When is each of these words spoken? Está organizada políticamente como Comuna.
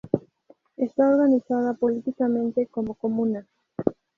Está 0.77 1.07
organizada 1.09 1.75
políticamente 1.75 2.65
como 2.65 2.95
Comuna. 2.95 3.45